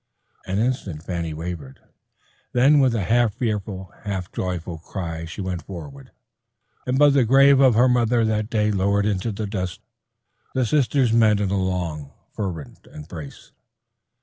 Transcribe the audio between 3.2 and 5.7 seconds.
fearful, half joyful cry she went